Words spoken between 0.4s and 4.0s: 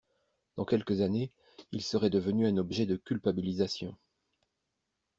Dans quelques années, il serait devenu un objet de culpabilisation.